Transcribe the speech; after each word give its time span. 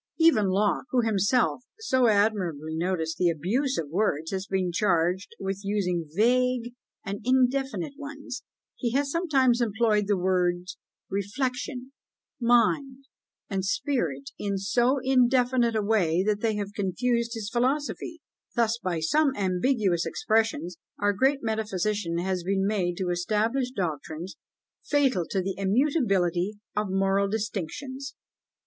Even 0.17 0.47
Locke, 0.47 0.87
who 0.89 1.01
has 1.01 1.09
himself 1.09 1.61
so 1.77 2.07
admirably 2.07 2.75
noticed 2.75 3.17
the 3.19 3.29
"abuse 3.29 3.77
of 3.77 3.89
words," 3.91 4.31
has 4.31 4.47
been 4.47 4.71
charged 4.71 5.35
with 5.39 5.61
using 5.63 6.09
vague 6.15 6.73
and 7.05 7.19
indefinite 7.23 7.93
ones; 7.99 8.41
he 8.75 8.93
has 8.93 9.11
sometimes 9.11 9.61
employed 9.61 10.05
the 10.07 10.17
words 10.17 10.79
reflection, 11.11 11.91
mind, 12.39 13.05
and 13.47 13.63
spirit 13.63 14.31
in 14.39 14.57
so 14.57 14.97
indefinite 15.03 15.75
a 15.75 15.83
way, 15.83 16.23
that 16.25 16.41
they 16.41 16.55
have 16.55 16.73
confused 16.73 17.33
his 17.35 17.51
philosophy: 17.51 18.21
thus 18.55 18.79
by 18.79 18.99
some 18.99 19.35
ambiguous 19.35 20.07
expressions, 20.07 20.77
our 20.99 21.13
great 21.13 21.43
metaphysician 21.43 22.17
has 22.17 22.41
been 22.43 22.65
made 22.65 22.97
to 22.97 23.11
establish 23.11 23.69
doctrines 23.69 24.35
fatal 24.83 25.25
to 25.29 25.43
the 25.43 25.53
immutability 25.59 26.55
of 26.75 26.89
moral 26.89 27.29
distinctions. 27.29 28.15